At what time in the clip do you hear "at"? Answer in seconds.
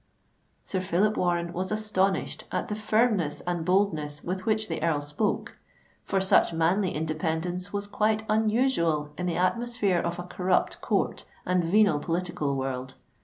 2.51-2.69